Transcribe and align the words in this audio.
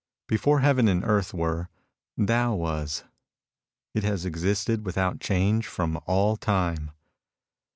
Before 0.27 0.61
heaven 0.61 0.87
and 0.87 1.03
earth 1.03 1.31
were, 1.31 1.69
Tao 2.19 2.55
was. 2.55 3.03
It 3.93 4.03
has 4.03 4.25
existed 4.25 4.83
without 4.83 5.19
change 5.19 5.67
from 5.67 5.99
all 6.07 6.37
time. 6.37 6.89